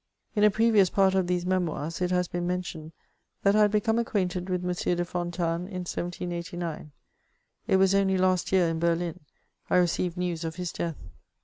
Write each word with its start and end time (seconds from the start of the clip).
In 0.35 0.43
a 0.43 0.49
previous 0.49 0.89
part 0.89 1.13
of 1.13 1.27
these 1.27 1.45
Memoirs, 1.45 2.01
it 2.01 2.09
has 2.09 2.27
been 2.27 2.47
mentioned 2.47 2.91
that 3.43 3.55
I 3.55 3.61
had 3.61 3.69
become 3.69 3.99
acquainted 3.99 4.49
with 4.49 4.65
M. 4.65 4.95
de 4.95 5.05
Fontanes 5.05 5.67
in 5.67 5.81
1789; 5.85 6.91
it 7.67 7.75
was 7.77 7.93
only 7.93 8.17
last 8.17 8.51
year, 8.51 8.69
m 8.69 8.79
Berhn, 8.79 9.19
I 9.69 9.75
received 9.77 10.17
news 10.17 10.43
of 10.43 10.55
his 10.55 10.71
death. 10.73 10.97